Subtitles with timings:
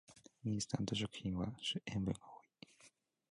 [0.45, 1.53] インスタント食品は
[1.93, 2.67] 塩分が多い